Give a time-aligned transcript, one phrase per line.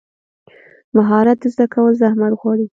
[0.97, 2.65] مهارت زده کول زحمت غواړي.